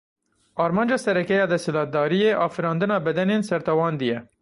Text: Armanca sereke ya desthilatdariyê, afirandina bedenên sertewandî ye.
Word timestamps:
Armanca 0.63 0.97
sereke 1.03 1.33
ya 1.39 1.45
desthilatdariyê, 1.53 2.35
afirandina 2.47 3.03
bedenên 3.05 3.41
sertewandî 3.51 4.05
ye. 4.05 4.27